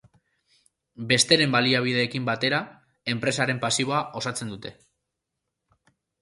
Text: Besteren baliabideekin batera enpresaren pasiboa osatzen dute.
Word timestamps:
Besteren 1.11 1.51
baliabideekin 1.55 2.25
batera 2.29 2.61
enpresaren 3.13 3.61
pasiboa 3.67 4.01
osatzen 4.23 4.53
dute. 4.55 4.73